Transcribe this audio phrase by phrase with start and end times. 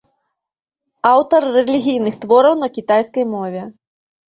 [1.11, 3.71] Аўтар рэлігійных твораў на кітайскай мове.